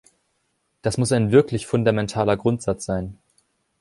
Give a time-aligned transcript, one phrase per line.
[0.81, 3.19] Das muss ein wirklich fundamentaler Grundsatz sein.